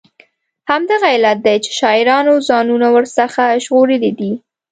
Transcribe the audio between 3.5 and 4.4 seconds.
ژغورلي دي.